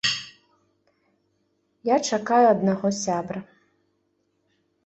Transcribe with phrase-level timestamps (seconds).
[1.89, 3.39] Я чакаю аднаго сябра.